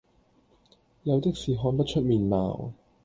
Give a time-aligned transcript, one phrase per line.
[1.03, 2.71] 有的是看不出面貌，